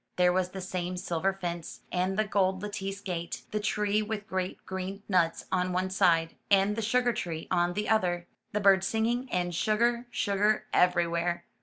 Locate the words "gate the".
3.01-3.59